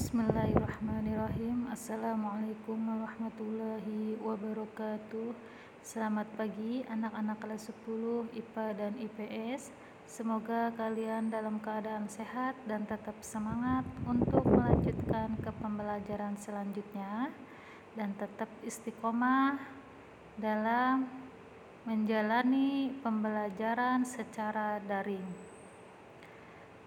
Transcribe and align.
Bismillahirrahmanirrahim. 0.00 1.68
Assalamualaikum 1.68 2.72
warahmatullahi 2.72 4.16
wabarakatuh. 4.24 5.36
Selamat 5.84 6.24
pagi 6.40 6.80
anak-anak 6.88 7.36
kelas 7.36 7.68
10 7.84 8.32
IPA 8.32 8.66
dan 8.80 8.92
IPS 8.96 9.68
Semoga 10.08 10.72
kalian 10.72 11.28
dalam 11.28 11.60
keadaan 11.60 12.08
sehat 12.08 12.56
dan 12.64 12.88
tetap 12.88 13.12
semangat 13.20 13.84
untuk 14.08 14.40
melanjutkan 14.48 15.36
ke 15.36 15.52
pembelajaran 15.60 16.32
selanjutnya 16.40 17.28
dan 17.92 18.16
tetap 18.16 18.48
istiqomah 18.64 19.60
dalam 20.40 21.12
menjalani 21.84 22.88
pembelajaran 23.04 24.08
secara 24.08 24.80
daring. 24.80 25.49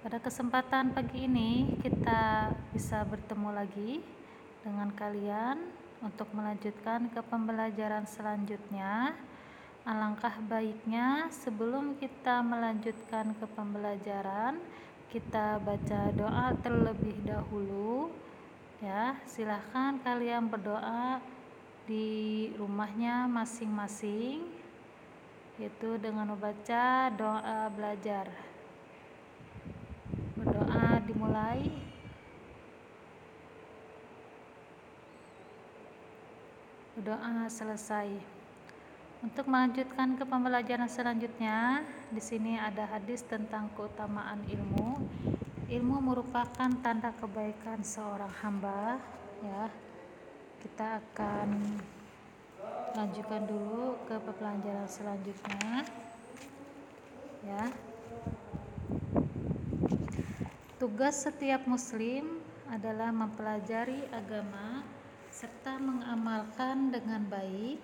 Pada 0.04 0.20
kesempatan 0.20 0.92
pagi 0.92 1.32
ini 1.32 1.80
kita 1.80 2.52
bisa 2.76 3.08
bertemu 3.08 3.56
lagi 3.56 4.04
dengan 4.60 4.92
kalian 4.92 5.64
untuk 6.04 6.28
melanjutkan 6.36 7.08
ke 7.08 7.24
pembelajaran 7.24 8.04
selanjutnya. 8.04 9.16
Alangkah 9.88 10.36
baiknya 10.44 11.32
sebelum 11.32 11.96
kita 12.04 12.44
melanjutkan 12.44 13.32
ke 13.32 13.48
pembelajaran, 13.56 14.60
kita 15.08 15.64
baca 15.64 16.12
doa 16.12 16.52
terlebih 16.60 17.24
dahulu. 17.24 18.12
Ya, 18.84 19.16
silahkan 19.24 20.04
kalian 20.04 20.52
berdoa 20.52 21.24
di 21.88 22.52
rumahnya 22.60 23.32
masing-masing 23.32 24.52
yaitu 25.56 25.96
dengan 25.96 26.36
membaca 26.36 27.08
doa 27.16 27.72
belajar 27.72 28.53
dimulai 31.34 31.66
berdoa 36.94 37.50
selesai. 37.50 38.14
Untuk 39.26 39.50
melanjutkan 39.50 40.14
ke 40.14 40.30
pembelajaran 40.30 40.86
selanjutnya 40.86 41.82
di 42.14 42.22
sini 42.22 42.62
ada 42.62 42.86
hadis 42.86 43.26
tentang 43.26 43.66
keutamaan 43.74 44.46
ilmu. 44.46 45.10
Ilmu 45.74 45.96
merupakan 46.06 46.70
tanda 46.86 47.10
kebaikan 47.18 47.82
seorang 47.82 48.30
hamba 48.46 49.02
ya. 49.42 49.74
Kita 50.62 51.02
akan 51.02 51.50
lanjutkan 52.94 53.42
dulu 53.50 53.98
ke 54.06 54.22
pembelajaran 54.22 54.86
selanjutnya 54.86 55.82
ya 57.42 57.74
Tugas 60.84 61.24
setiap 61.24 61.64
muslim 61.64 62.44
adalah 62.68 63.08
mempelajari 63.08 64.04
agama 64.12 64.84
serta 65.32 65.80
mengamalkan 65.80 66.92
dengan 66.92 67.24
baik, 67.32 67.80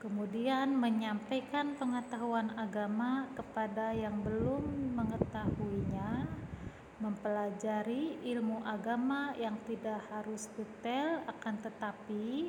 kemudian 0.00 0.80
menyampaikan 0.80 1.76
pengetahuan 1.76 2.56
agama 2.56 3.28
kepada 3.36 3.92
yang 3.92 4.24
belum 4.24 4.96
mengetahuinya, 4.96 6.24
mempelajari 7.04 8.16
ilmu 8.24 8.64
agama 8.64 9.36
yang 9.36 9.60
tidak 9.68 10.00
harus 10.08 10.48
detail 10.56 11.20
akan 11.28 11.60
tetapi 11.60 12.48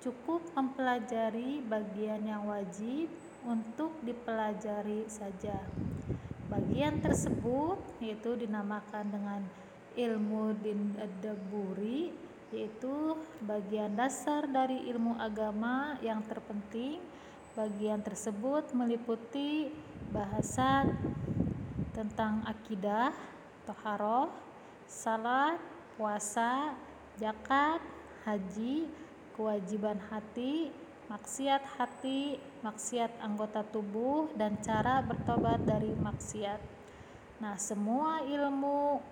cukup 0.00 0.40
mempelajari 0.56 1.60
bagian 1.68 2.24
yang 2.24 2.48
wajib 2.48 3.12
untuk 3.44 3.92
dipelajari 4.08 5.04
saja. 5.04 5.60
Bagian 6.52 7.00
tersebut 7.00 7.80
yaitu 8.04 8.36
dinamakan 8.36 9.08
dengan 9.08 9.40
ilmu 9.96 10.52
dindaburi 10.60 12.12
yaitu 12.52 13.16
bagian 13.40 13.96
dasar 13.96 14.44
dari 14.44 14.84
ilmu 14.92 15.16
agama 15.16 15.96
yang 16.04 16.20
terpenting. 16.28 17.00
Bagian 17.56 18.04
tersebut 18.04 18.68
meliputi 18.76 19.72
bahasa 20.12 20.84
tentang 21.96 22.44
akidah, 22.44 23.16
toharoh, 23.64 24.28
salat, 24.84 25.56
puasa, 25.96 26.76
zakat, 27.16 27.80
haji, 28.28 28.88
kewajiban 29.36 29.96
hati, 30.12 30.68
maksiat 31.10 31.62
hati, 31.78 32.38
maksiat 32.62 33.22
anggota 33.22 33.66
tubuh, 33.66 34.30
dan 34.38 34.58
cara 34.62 35.02
bertobat 35.02 35.62
dari 35.66 35.90
maksiat. 35.96 36.60
Nah, 37.42 37.58
semua 37.58 38.22
ilmu 38.22 39.02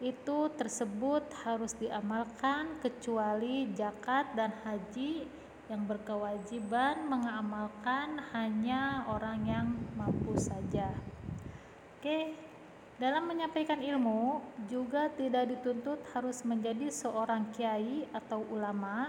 itu 0.00 0.38
tersebut 0.56 1.24
harus 1.44 1.76
diamalkan 1.76 2.80
kecuali 2.80 3.68
zakat 3.76 4.32
dan 4.36 4.52
haji 4.64 5.28
yang 5.72 5.88
berkewajiban 5.88 7.08
mengamalkan 7.08 8.20
hanya 8.36 9.08
orang 9.08 9.40
yang 9.48 9.66
mampu 9.96 10.36
saja. 10.36 10.92
Oke, 12.00 12.36
dalam 13.00 13.24
menyampaikan 13.24 13.80
ilmu 13.80 14.44
juga 14.68 15.08
tidak 15.16 15.56
dituntut 15.56 16.04
harus 16.12 16.44
menjadi 16.44 16.92
seorang 16.92 17.48
kiai 17.56 18.04
atau 18.12 18.44
ulama 18.52 19.08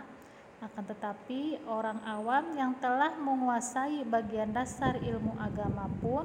akan 0.63 0.83
tetapi, 0.88 1.59
orang 1.67 1.99
awam 2.07 2.55
yang 2.55 2.77
telah 2.79 3.11
menguasai 3.19 4.07
bagian 4.07 4.55
dasar 4.55 4.95
ilmu 5.03 5.35
agama 5.35 5.91
pun 5.99 6.23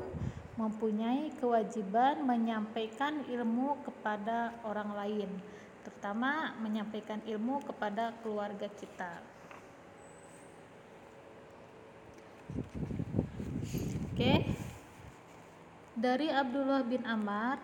mempunyai 0.55 1.33
kewajiban 1.41 2.21
menyampaikan 2.23 3.25
ilmu 3.27 3.81
kepada 3.81 4.53
orang 4.63 4.93
lain, 4.93 5.31
terutama 5.83 6.53
menyampaikan 6.61 7.19
ilmu 7.25 7.65
kepada 7.65 8.13
keluarga 8.21 8.69
kita. 8.77 9.19
Oke. 14.13 14.45
Dari 15.97 16.29
Abdullah 16.29 16.85
bin 16.85 17.05
Amr, 17.09 17.57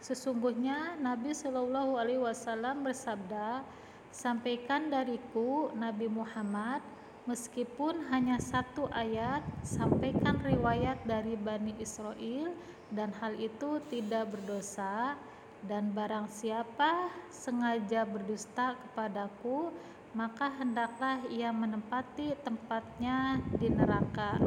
sesungguhnya 0.00 0.96
Nabi 1.00 1.36
Shallallahu 1.36 2.00
alaihi 2.00 2.20
wasallam 2.20 2.80
bersabda, 2.80 3.60
Sampaikan 4.08 4.88
dariku 4.88 5.70
Nabi 5.76 6.08
Muhammad 6.08 6.80
meskipun 7.28 8.08
hanya 8.08 8.40
satu 8.40 8.88
ayat 8.88 9.44
sampaikan 9.60 10.40
riwayat 10.40 10.96
dari 11.04 11.36
Bani 11.36 11.76
Israel 11.76 12.56
dan 12.88 13.12
hal 13.20 13.36
itu 13.36 13.84
tidak 13.92 14.32
berdosa 14.32 15.12
dan 15.68 15.92
barang 15.92 16.32
siapa 16.32 17.12
sengaja 17.28 18.08
berdusta 18.08 18.78
kepadaku 18.80 19.68
maka 20.16 20.48
hendaklah 20.56 21.20
ia 21.28 21.52
menempati 21.52 22.32
tempatnya 22.40 23.44
di 23.60 23.68
neraka. 23.68 24.40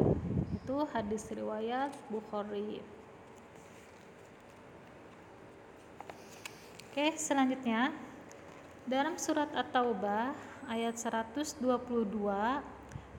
Itu 0.58 0.90
hadis 0.90 1.30
riwayat 1.30 1.94
Bukhari. 2.10 2.82
Oke 6.92 7.14
selanjutnya 7.16 7.94
dalam 8.82 9.14
surat 9.14 9.46
At-Taubah 9.54 10.34
ayat 10.66 10.98
122 10.98 11.62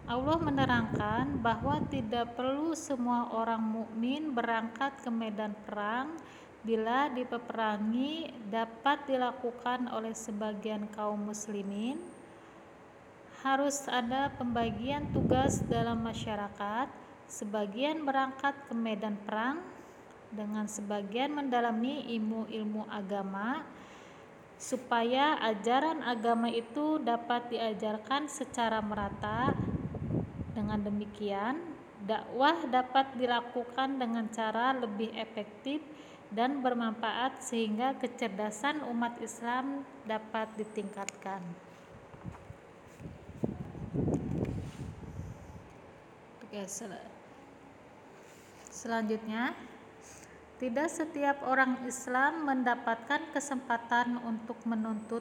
Allah 0.03 0.35
menerangkan 0.35 1.39
bahwa 1.39 1.79
tidak 1.87 2.35
perlu 2.35 2.75
semua 2.75 3.31
orang 3.31 3.63
mukmin 3.63 4.35
berangkat 4.35 4.99
ke 4.99 5.07
medan 5.07 5.55
perang 5.63 6.19
bila 6.67 7.07
dipeperangi 7.07 8.35
dapat 8.51 9.07
dilakukan 9.07 9.87
oleh 9.87 10.11
sebagian 10.11 10.91
kaum 10.91 11.31
muslimin. 11.31 11.95
Harus 13.47 13.87
ada 13.87 14.31
pembagian 14.35 15.07
tugas 15.15 15.63
dalam 15.71 16.03
masyarakat 16.03 16.91
sebagian 17.31 18.03
berangkat 18.03 18.55
ke 18.67 18.75
medan 18.75 19.15
perang 19.23 19.63
dengan 20.35 20.67
sebagian 20.67 21.31
mendalami 21.31 22.03
ilmu-ilmu 22.11 22.87
agama 22.91 23.63
supaya 24.63 25.35
ajaran 25.43 25.99
agama 26.07 26.47
itu 26.47 26.95
dapat 27.03 27.51
diajarkan 27.51 28.31
secara 28.31 28.79
merata. 28.79 29.51
Dengan 30.55 30.79
demikian, 30.79 31.59
dakwah 32.07 32.63
dapat 32.71 33.11
dilakukan 33.19 33.99
dengan 33.99 34.31
cara 34.31 34.71
lebih 34.71 35.11
efektif 35.19 35.83
dan 36.31 36.63
bermanfaat 36.63 37.43
sehingga 37.43 37.99
kecerdasan 37.99 38.87
umat 38.87 39.19
Islam 39.19 39.83
dapat 40.07 40.47
ditingkatkan. 40.55 41.43
Oke, 46.39 46.63
selanjutnya 48.71 49.51
tidak 50.63 50.87
setiap 50.87 51.43
orang 51.43 51.83
Islam 51.83 52.47
mendapatkan 52.47 53.35
kesempatan 53.35 54.15
untuk 54.23 54.55
menuntut 54.63 55.19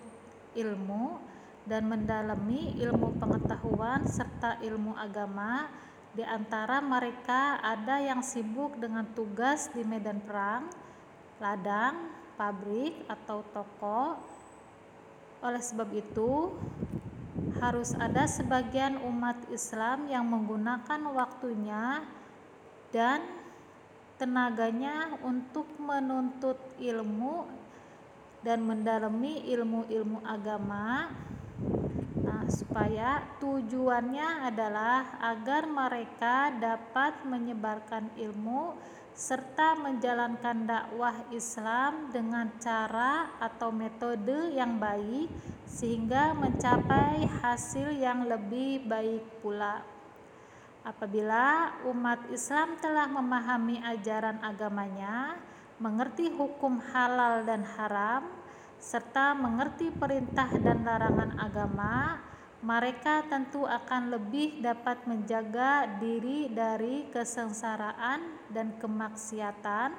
ilmu 0.55 1.19
dan 1.67 1.91
mendalami 1.91 2.79
ilmu 2.79 3.19
pengetahuan 3.19 4.07
serta 4.07 4.63
ilmu 4.63 4.95
agama. 4.95 5.67
Di 6.15 6.23
antara 6.23 6.79
mereka 6.79 7.59
ada 7.59 7.99
yang 7.99 8.23
sibuk 8.23 8.79
dengan 8.79 9.03
tugas 9.19 9.67
di 9.75 9.83
medan 9.83 10.23
perang, 10.23 10.71
ladang, 11.43 12.07
pabrik, 12.39 13.03
atau 13.11 13.43
toko, 13.51 14.23
oleh 15.43 15.59
sebab 15.59 15.91
itu 15.91 16.55
harus 17.59 17.99
ada 17.99 18.31
sebagian 18.31 18.95
umat 19.11 19.43
Islam 19.51 20.07
yang 20.07 20.23
menggunakan 20.23 21.03
waktunya 21.11 22.07
dan 22.95 23.42
tenaganya 24.23 25.19
untuk 25.27 25.67
menuntut 25.83 26.55
ilmu 26.79 27.43
dan 28.47 28.63
mendalami 28.63 29.43
ilmu-ilmu 29.51 30.23
agama 30.23 31.11
nah, 32.23 32.47
supaya 32.47 33.27
tujuannya 33.43 34.47
adalah 34.47 35.19
agar 35.27 35.67
mereka 35.67 36.55
dapat 36.55 37.19
menyebarkan 37.27 38.15
ilmu 38.15 38.79
serta 39.11 39.75
menjalankan 39.83 40.71
dakwah 40.71 41.19
Islam 41.35 42.15
dengan 42.15 42.47
cara 42.63 43.27
atau 43.43 43.75
metode 43.75 44.55
yang 44.55 44.79
baik 44.79 45.27
sehingga 45.67 46.31
mencapai 46.31 47.27
hasil 47.43 47.91
yang 47.91 48.23
lebih 48.31 48.87
baik 48.87 49.43
pula. 49.43 49.83
Apabila 50.83 51.79
umat 51.87 52.27
Islam 52.35 52.75
telah 52.83 53.07
memahami 53.07 53.79
ajaran 53.87 54.43
agamanya, 54.43 55.39
mengerti 55.79 56.27
hukum 56.35 56.83
halal 56.91 57.47
dan 57.47 57.63
haram, 57.63 58.27
serta 58.83 59.31
mengerti 59.39 59.95
perintah 59.95 60.51
dan 60.59 60.83
larangan 60.83 61.39
agama, 61.39 62.19
mereka 62.67 63.23
tentu 63.31 63.63
akan 63.63 64.11
lebih 64.11 64.59
dapat 64.59 65.07
menjaga 65.07 65.87
diri 66.03 66.51
dari 66.51 67.07
kesengsaraan 67.15 68.51
dan 68.51 68.75
kemaksiatan. 68.79 69.95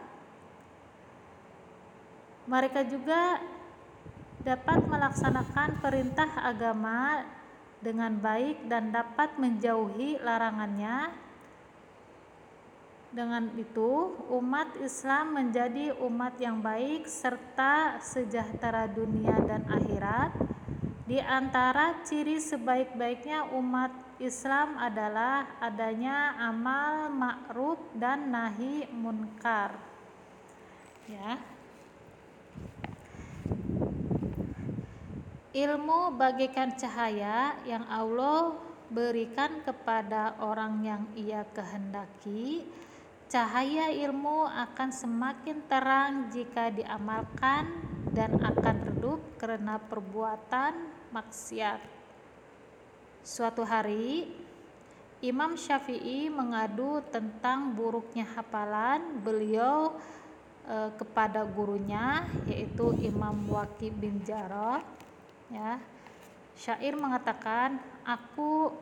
Mereka 2.44 2.92
juga 2.92 3.40
dapat 4.44 4.84
melaksanakan 4.84 5.80
perintah 5.80 6.28
agama 6.44 7.24
dengan 7.84 8.16
baik 8.16 8.72
dan 8.72 8.96
dapat 8.96 9.36
menjauhi 9.36 10.18
larangannya. 10.24 11.12
Dengan 13.14 13.52
itu, 13.60 14.18
umat 14.34 14.74
Islam 14.82 15.38
menjadi 15.38 15.94
umat 16.02 16.34
yang 16.42 16.64
baik 16.66 17.06
serta 17.06 18.02
sejahtera 18.02 18.90
dunia 18.90 19.38
dan 19.46 19.70
akhirat. 19.70 20.34
Di 21.06 21.22
antara 21.22 22.02
ciri 22.02 22.42
sebaik-baiknya 22.42 23.54
umat 23.54 23.94
Islam 24.18 24.80
adalah 24.82 25.46
adanya 25.62 26.34
amal 26.42 27.14
ma'ruf 27.14 27.78
dan 27.94 28.34
nahi 28.34 28.90
munkar. 28.90 29.78
Ya. 31.06 31.38
Ilmu 35.54 36.18
bagaikan 36.18 36.74
cahaya 36.74 37.54
yang 37.62 37.86
Allah 37.86 38.58
berikan 38.90 39.62
kepada 39.62 40.34
orang 40.42 40.82
yang 40.82 41.06
Ia 41.14 41.46
kehendaki. 41.54 42.66
Cahaya 43.30 43.94
ilmu 43.94 44.50
akan 44.50 44.90
semakin 44.90 45.62
terang 45.70 46.34
jika 46.34 46.74
diamalkan 46.74 47.70
dan 48.10 48.34
akan 48.42 48.76
redup 48.82 49.22
karena 49.38 49.78
perbuatan 49.78 50.74
maksiat. 51.14 51.82
Suatu 53.22 53.62
hari, 53.62 54.34
Imam 55.22 55.54
Syafi'i 55.54 56.34
mengadu 56.34 56.98
tentang 57.14 57.78
buruknya 57.78 58.26
hafalan 58.26 59.22
beliau 59.22 60.02
e, 60.66 60.92
kepada 60.98 61.46
gurunya 61.46 62.26
yaitu 62.50 62.92
Imam 63.06 63.48
Waqi 63.48 63.94
bin 63.94 64.20
Jarrah 64.28 64.84
ya 65.54 65.78
syair 66.58 66.98
mengatakan 66.98 67.78
aku 68.02 68.74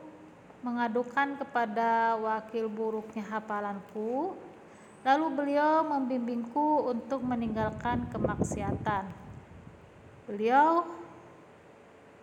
mengadukan 0.64 1.36
kepada 1.36 2.16
wakil 2.16 2.72
buruknya 2.72 3.28
hafalanku 3.28 4.40
lalu 5.04 5.28
beliau 5.36 5.84
membimbingku 5.84 6.88
untuk 6.88 7.20
meninggalkan 7.28 8.08
kemaksiatan 8.08 9.12
beliau 10.32 10.88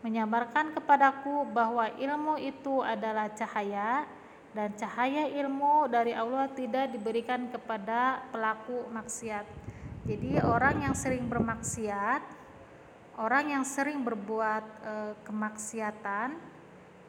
menyabarkan 0.01 0.73
kepadaku 0.79 1.45
bahwa 1.53 1.91
ilmu 1.99 2.39
itu 2.41 2.81
adalah 2.81 3.29
cahaya 3.35 4.07
dan 4.55 4.73
cahaya 4.79 5.29
ilmu 5.29 5.91
dari 5.91 6.15
Allah 6.15 6.49
tidak 6.55 6.95
diberikan 6.95 7.51
kepada 7.53 8.23
pelaku 8.33 8.89
maksiat. 8.95 9.45
Jadi 10.09 10.41
orang 10.41 10.89
yang 10.89 10.95
sering 10.97 11.29
bermaksiat 11.29 12.38
orang 13.19 13.51
yang 13.51 13.65
sering 13.67 14.07
berbuat 14.07 14.65
e, 14.81 14.95
kemaksiatan 15.27 16.39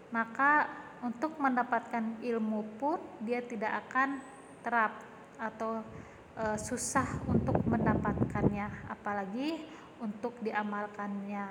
maka 0.10 0.66
untuk 1.06 1.38
mendapatkan 1.38 2.18
ilmu 2.20 2.66
pun 2.82 2.98
dia 3.22 3.40
tidak 3.46 3.86
akan 3.88 4.18
terap 4.66 4.94
atau 5.38 5.86
e, 6.34 6.44
susah 6.58 7.08
untuk 7.30 7.62
mendapatkannya 7.70 8.90
apalagi 8.90 9.64
untuk 10.02 10.34
diamalkannya. 10.42 11.48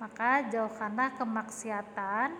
Maka 0.00 0.50
jauhkanlah 0.50 1.14
kemaksiatan 1.14 2.34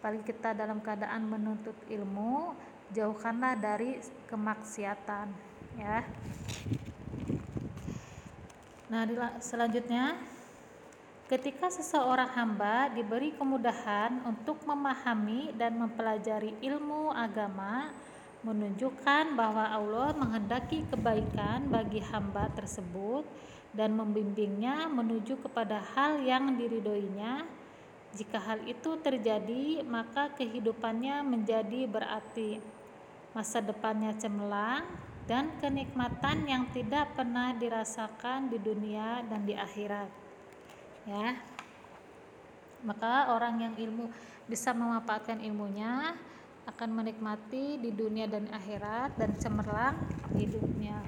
apalagi 0.00 0.24
kita 0.24 0.56
dalam 0.56 0.80
keadaan 0.82 1.28
menuntut 1.28 1.76
ilmu 1.86 2.56
jauhkanlah 2.90 3.54
dari 3.60 4.00
kemaksiatan 4.28 5.26
ya. 5.78 6.00
Nah 8.88 9.02
selanjutnya 9.40 10.33
Ketika 11.24 11.72
seseorang 11.72 12.28
hamba 12.36 12.92
diberi 12.92 13.32
kemudahan 13.32 14.28
untuk 14.28 14.60
memahami 14.68 15.56
dan 15.56 15.72
mempelajari 15.80 16.52
ilmu 16.60 17.16
agama, 17.16 17.88
menunjukkan 18.44 19.32
bahwa 19.32 19.72
Allah 19.72 20.12
menghendaki 20.20 20.84
kebaikan 20.92 21.72
bagi 21.72 22.04
hamba 22.12 22.52
tersebut 22.52 23.24
dan 23.72 23.96
membimbingnya 23.96 24.84
menuju 24.92 25.40
kepada 25.40 25.80
hal 25.96 26.20
yang 26.20 26.60
diridoinya. 26.60 27.48
Jika 28.12 28.36
hal 28.44 28.60
itu 28.68 28.92
terjadi, 29.00 29.80
maka 29.80 30.28
kehidupannya 30.36 31.24
menjadi 31.24 31.88
berarti, 31.88 32.60
masa 33.32 33.64
depannya 33.64 34.12
cemerlang, 34.20 34.84
dan 35.24 35.56
kenikmatan 35.56 36.44
yang 36.44 36.68
tidak 36.76 37.16
pernah 37.16 37.56
dirasakan 37.56 38.52
di 38.52 38.60
dunia 38.60 39.24
dan 39.24 39.48
di 39.48 39.56
akhirat 39.56 40.23
ya 41.04 41.36
maka 42.84 43.32
orang 43.32 43.64
yang 43.64 43.74
ilmu 43.80 44.12
bisa 44.44 44.76
memanfaatkan 44.76 45.40
ilmunya 45.40 46.12
akan 46.64 46.90
menikmati 46.92 47.80
di 47.80 47.92
dunia 47.92 48.28
dan 48.28 48.48
akhirat 48.52 49.16
dan 49.16 49.36
cemerlang 49.36 49.96
hidupnya 50.36 51.00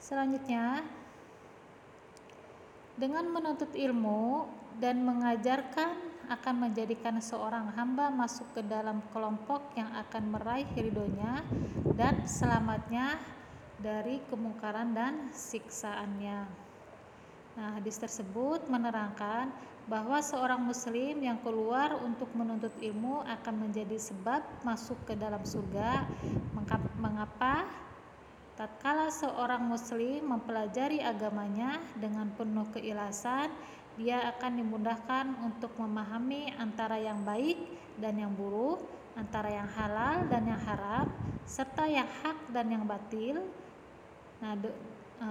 selanjutnya 0.00 0.84
dengan 2.94 3.26
menuntut 3.32 3.72
ilmu 3.74 4.46
dan 4.78 5.02
mengajarkan 5.02 6.14
akan 6.30 6.54
menjadikan 6.68 7.20
seorang 7.20 7.76
hamba 7.76 8.08
masuk 8.08 8.48
ke 8.56 8.62
dalam 8.64 9.04
kelompok 9.12 9.60
yang 9.76 9.92
akan 9.92 10.32
meraih 10.32 10.68
ridhonya 10.72 11.44
dan 11.92 12.24
selamatnya 12.24 13.20
dari 13.76 14.24
kemungkaran 14.32 14.96
dan 14.96 15.28
siksaannya. 15.36 16.63
Nah, 17.54 17.78
hadis 17.78 18.02
tersebut 18.02 18.66
menerangkan 18.66 19.50
bahwa 19.86 20.18
seorang 20.18 20.58
muslim 20.58 21.22
yang 21.22 21.38
keluar 21.44 21.94
untuk 22.02 22.32
menuntut 22.34 22.72
ilmu 22.82 23.22
akan 23.22 23.68
menjadi 23.68 23.94
sebab 24.00 24.42
masuk 24.66 24.98
ke 25.06 25.14
dalam 25.14 25.44
surga. 25.44 26.02
Mengapa? 26.98 27.68
Tatkala 28.54 29.10
seorang 29.10 29.66
muslim 29.66 30.30
mempelajari 30.30 31.02
agamanya 31.02 31.82
dengan 31.98 32.30
penuh 32.38 32.70
keikhlasan, 32.70 33.50
dia 33.98 34.30
akan 34.30 34.62
dimudahkan 34.62 35.26
untuk 35.42 35.74
memahami 35.74 36.54
antara 36.58 36.94
yang 36.98 37.22
baik 37.26 37.58
dan 37.98 38.14
yang 38.14 38.30
buruk, 38.30 38.82
antara 39.18 39.50
yang 39.50 39.66
halal 39.74 40.26
dan 40.30 40.42
yang 40.46 40.62
haram, 40.62 41.10
serta 41.46 41.86
yang 41.90 42.06
hak 42.06 42.38
dan 42.54 42.66
yang 42.70 42.86
batil. 42.86 43.42
Nah, 44.38 44.54
de, 44.54 44.70
e, 45.18 45.28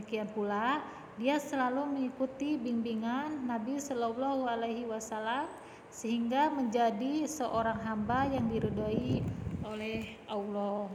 demikian 0.00 0.32
pula 0.32 0.80
dia 1.20 1.36
selalu 1.36 1.84
mengikuti 1.92 2.56
bimbingan 2.56 3.44
Nabi 3.44 3.76
Shallallahu 3.76 4.48
Alaihi 4.48 4.88
Wasallam 4.88 5.44
sehingga 5.92 6.48
menjadi 6.48 7.28
seorang 7.28 7.76
hamba 7.84 8.24
yang 8.32 8.48
diridhoi 8.48 9.20
oleh 9.60 10.16
Allah. 10.24 10.88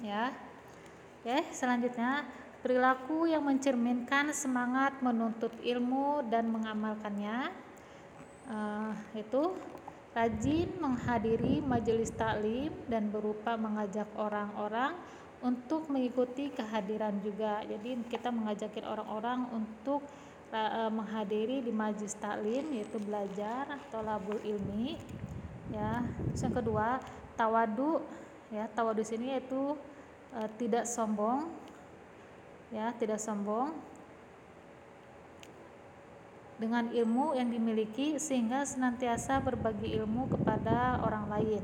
Ya, 0.00 0.32
oke. 1.20 1.52
Selanjutnya 1.52 2.24
perilaku 2.64 3.28
yang 3.28 3.44
mencerminkan 3.44 4.32
semangat 4.32 4.96
menuntut 5.04 5.52
ilmu 5.60 6.24
dan 6.32 6.48
mengamalkannya 6.48 7.52
uh, 8.48 8.96
itu 9.12 9.52
rajin 10.16 10.72
menghadiri 10.80 11.60
majelis 11.60 12.08
taklim 12.16 12.72
dan 12.88 13.12
berupa 13.12 13.60
mengajak 13.60 14.08
orang-orang 14.16 14.96
untuk 15.44 15.88
mengikuti 15.92 16.48
kehadiran 16.52 17.20
juga. 17.20 17.60
Jadi 17.64 18.00
kita 18.08 18.32
mengajakin 18.32 18.84
orang-orang 18.84 19.48
untuk 19.52 20.00
uh, 20.52 20.90
menghadiri 20.90 21.62
di 21.64 21.72
majlis 21.74 22.14
taklim 22.18 22.64
yaitu 22.74 22.98
belajar 23.02 23.66
atau 23.88 24.00
labul 24.04 24.38
ilmi 24.42 24.98
ya 25.74 26.06
terus 26.30 26.42
yang 26.46 26.54
kedua 26.54 27.02
tawadu 27.34 27.98
ya 28.54 28.70
tawadu 28.70 29.02
sini 29.02 29.34
yaitu 29.34 29.74
uh, 30.30 30.48
tidak 30.54 30.86
sombong 30.86 31.50
ya 32.70 32.94
tidak 32.94 33.18
sombong 33.18 33.74
dengan 36.56 36.88
ilmu 36.88 37.36
yang 37.36 37.52
dimiliki 37.52 38.16
sehingga 38.16 38.64
senantiasa 38.64 39.44
berbagi 39.44 39.92
ilmu 40.00 40.24
kepada 40.32 41.04
orang 41.04 41.28
lain. 41.28 41.60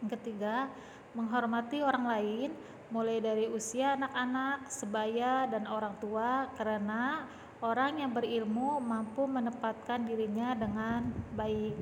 Yang 0.00 0.10
ketiga, 0.16 0.72
menghormati 1.16 1.80
orang 1.80 2.04
lain 2.04 2.50
mulai 2.92 3.18
dari 3.18 3.50
usia 3.50 3.96
anak-anak, 3.98 4.70
sebaya 4.70 5.48
dan 5.50 5.66
orang 5.66 5.96
tua 5.98 6.46
karena 6.54 7.26
orang 7.64 7.98
yang 7.98 8.12
berilmu 8.14 8.78
mampu 8.78 9.26
menempatkan 9.26 10.04
dirinya 10.04 10.54
dengan 10.54 11.10
baik. 11.34 11.74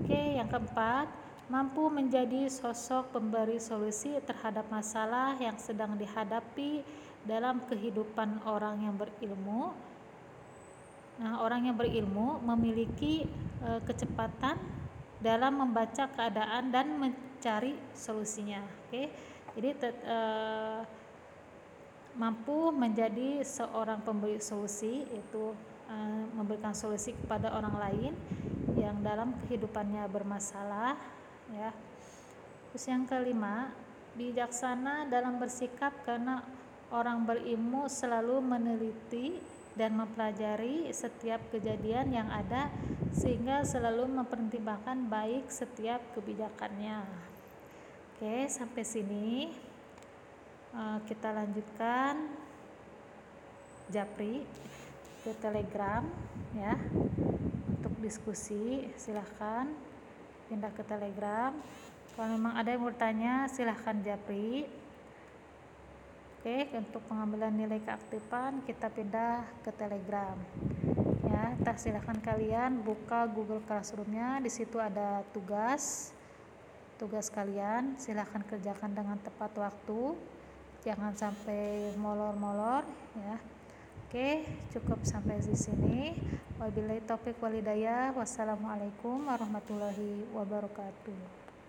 Oke, 0.00 0.40
yang 0.40 0.48
keempat, 0.48 1.10
mampu 1.50 1.90
menjadi 1.90 2.48
sosok 2.48 3.12
pemberi 3.12 3.60
solusi 3.60 4.16
terhadap 4.24 4.64
masalah 4.72 5.36
yang 5.42 5.58
sedang 5.60 5.98
dihadapi 5.98 6.80
dalam 7.26 7.60
kehidupan 7.68 8.40
orang 8.48 8.80
yang 8.86 8.96
berilmu 8.96 9.74
Nah, 11.20 11.44
orang 11.44 11.68
yang 11.68 11.76
berilmu 11.76 12.40
memiliki 12.40 13.28
e, 13.60 13.68
kecepatan 13.84 14.56
dalam 15.20 15.60
membaca 15.60 16.08
keadaan 16.08 16.72
dan 16.72 16.96
mencari 17.40 17.72
solusinya. 17.96 18.60
Oke, 18.60 19.08
jadi 19.56 19.72
te, 19.72 19.88
e, 19.96 20.18
mampu 22.20 22.68
menjadi 22.68 23.40
seorang 23.40 24.04
pemberi 24.04 24.36
solusi, 24.44 25.08
itu 25.08 25.56
e, 25.88 25.96
memberikan 26.36 26.76
solusi 26.76 27.16
kepada 27.16 27.48
orang 27.56 27.80
lain 27.80 28.12
yang 28.76 29.00
dalam 29.00 29.32
kehidupannya 29.40 30.04
bermasalah. 30.12 31.00
Ya, 31.56 31.72
terus 32.68 32.84
yang 32.84 33.08
kelima, 33.08 33.72
bijaksana 34.20 35.08
dalam 35.08 35.40
bersikap 35.40 35.96
karena 36.04 36.44
orang 36.92 37.24
berilmu 37.24 37.88
selalu 37.88 38.36
meneliti 38.44 39.40
dan 39.80 39.96
mempelajari 39.96 40.92
setiap 40.92 41.40
kejadian 41.48 42.12
yang 42.12 42.28
ada 42.28 42.68
sehingga 43.16 43.64
selalu 43.64 44.12
mempertimbangkan 44.12 45.08
baik 45.08 45.48
setiap 45.48 46.04
kebijakannya. 46.12 47.00
Oke, 48.12 48.44
sampai 48.52 48.84
sini 48.84 49.48
uh, 50.76 51.00
kita 51.08 51.32
lanjutkan 51.32 52.28
Japri 53.88 54.44
ke 55.24 55.32
Telegram 55.40 56.04
ya. 56.52 56.76
Untuk 57.72 57.96
diskusi 58.04 58.84
silahkan 59.00 59.64
pindah 60.52 60.76
ke 60.76 60.84
Telegram. 60.84 61.56
Kalau 62.12 62.28
memang 62.36 62.52
ada 62.52 62.68
yang 62.68 62.84
bertanya 62.84 63.48
silahkan 63.48 63.96
Japri 64.04 64.68
Oke, 66.40 66.72
untuk 66.72 67.04
pengambilan 67.04 67.52
nilai 67.52 67.84
keaktifan 67.84 68.64
kita 68.64 68.88
pindah 68.88 69.44
ke 69.60 69.68
Telegram. 69.76 70.40
Ya, 71.28 71.52
tak 71.60 71.76
silahkan 71.76 72.16
kalian 72.16 72.80
buka 72.80 73.28
Google 73.28 73.60
Classroom-nya. 73.68 74.40
Di 74.40 74.48
situ 74.48 74.80
ada 74.80 75.20
tugas. 75.36 76.16
Tugas 76.96 77.28
kalian 77.28 78.00
silahkan 78.00 78.40
kerjakan 78.40 78.88
dengan 78.88 79.20
tepat 79.20 79.52
waktu. 79.52 80.16
Jangan 80.80 81.12
sampai 81.12 81.92
molor-molor 82.00 82.88
ya. 83.20 83.36
Oke, 84.08 84.48
cukup 84.72 85.04
sampai 85.04 85.44
di 85.44 85.52
sini. 85.52 86.16
Wabillahi 86.56 87.04
taufik 87.04 87.36
walhidayah. 87.36 88.16
Wassalamualaikum 88.16 89.28
warahmatullahi 89.28 90.24
wabarakatuh. 90.32 91.39